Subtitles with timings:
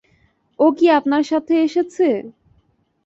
[0.59, 2.07] ও কি আপনার সাথে এসেছে?